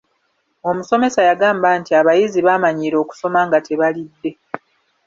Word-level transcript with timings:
Omusomesa 0.69 1.19
yagamba 1.29 1.67
nti 1.79 1.91
abayizi 1.99 2.39
baamanyiira 2.47 2.97
okusoma 3.03 3.39
nga 3.47 3.59
tebalidde. 3.67 4.31